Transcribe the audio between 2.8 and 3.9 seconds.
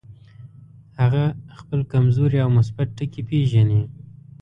ټکي پېژني.